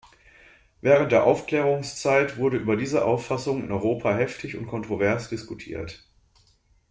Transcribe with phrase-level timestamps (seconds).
[0.81, 6.07] Während der Aufklärungszeit wurde über diese Auffassung in Europa heftig und kontrovers diskutiert.